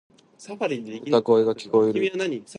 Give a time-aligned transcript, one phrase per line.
[1.05, 2.01] 歌声が聞こえる。